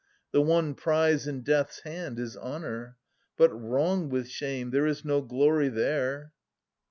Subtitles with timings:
[0.31, 2.97] The one prize in death's hand is honour.
[3.37, 6.33] But wrong with shame!— there is no glory, there.